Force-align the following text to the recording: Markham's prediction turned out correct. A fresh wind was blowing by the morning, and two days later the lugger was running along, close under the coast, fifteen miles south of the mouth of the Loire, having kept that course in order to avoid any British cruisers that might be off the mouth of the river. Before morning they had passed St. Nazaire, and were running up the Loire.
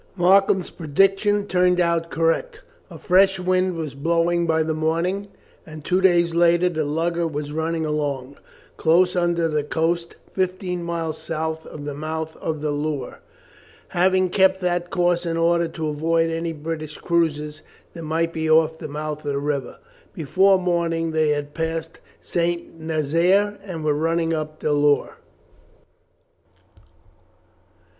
Markham's 0.15 0.71
prediction 0.71 1.45
turned 1.45 1.79
out 1.79 2.09
correct. 2.09 2.63
A 2.89 2.97
fresh 2.97 3.39
wind 3.39 3.75
was 3.75 3.93
blowing 3.93 4.47
by 4.47 4.63
the 4.63 4.73
morning, 4.73 5.27
and 5.63 5.85
two 5.85 6.01
days 6.01 6.33
later 6.33 6.69
the 6.69 6.83
lugger 6.85 7.27
was 7.27 7.51
running 7.51 7.85
along, 7.85 8.37
close 8.77 9.15
under 9.15 9.47
the 9.47 9.63
coast, 9.63 10.15
fifteen 10.33 10.81
miles 10.81 11.19
south 11.19 11.67
of 11.67 11.85
the 11.85 11.93
mouth 11.93 12.35
of 12.37 12.61
the 12.61 12.71
Loire, 12.71 13.19
having 13.89 14.29
kept 14.31 14.59
that 14.59 14.89
course 14.89 15.23
in 15.23 15.37
order 15.37 15.67
to 15.67 15.89
avoid 15.89 16.31
any 16.31 16.51
British 16.51 16.97
cruisers 16.97 17.61
that 17.93 18.01
might 18.01 18.33
be 18.33 18.49
off 18.49 18.79
the 18.79 18.87
mouth 18.87 19.19
of 19.23 19.31
the 19.31 19.37
river. 19.37 19.77
Before 20.15 20.57
morning 20.57 21.11
they 21.11 21.29
had 21.29 21.53
passed 21.53 21.99
St. 22.19 22.73
Nazaire, 22.79 23.59
and 23.63 23.85
were 23.85 23.93
running 23.93 24.33
up 24.33 24.61
the 24.61 24.73
Loire. 24.73 25.17